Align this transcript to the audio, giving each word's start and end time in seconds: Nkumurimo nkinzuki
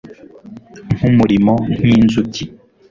Nkumurimo 0.95 1.53
nkinzuki 1.75 2.43